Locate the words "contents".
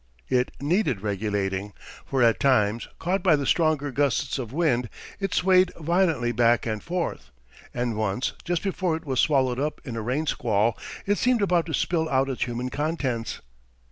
12.71-13.41